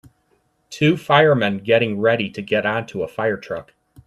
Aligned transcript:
Two 0.71 0.97
firemen 0.97 1.59
getting 1.59 1.99
ready 1.99 2.27
to 2.27 2.41
get 2.41 2.65
onto 2.65 3.03
a 3.03 3.07
firetruck. 3.07 3.69